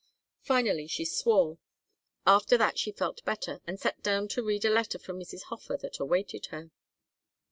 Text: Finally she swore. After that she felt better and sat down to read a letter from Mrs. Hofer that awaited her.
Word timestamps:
Finally 0.41 0.87
she 0.87 1.05
swore. 1.05 1.59
After 2.25 2.57
that 2.57 2.79
she 2.79 2.91
felt 2.91 3.23
better 3.23 3.61
and 3.67 3.79
sat 3.79 4.01
down 4.01 4.27
to 4.29 4.41
read 4.41 4.65
a 4.65 4.71
letter 4.71 4.97
from 4.97 5.19
Mrs. 5.19 5.43
Hofer 5.49 5.77
that 5.77 5.99
awaited 5.99 6.47
her. 6.47 6.71